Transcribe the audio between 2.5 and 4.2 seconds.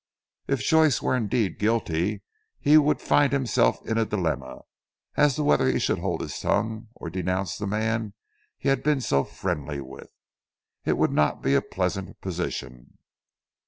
he would find himself in a